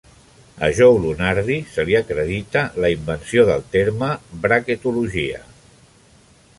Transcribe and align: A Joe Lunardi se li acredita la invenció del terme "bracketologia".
A 0.67 0.69
Joe 0.77 0.95
Lunardi 1.03 1.57
se 1.75 1.85
li 1.89 1.97
acredita 2.01 2.65
la 2.85 2.91
invenció 2.97 3.47
del 3.51 3.65
terme 3.77 4.11
"bracketologia". 4.47 5.45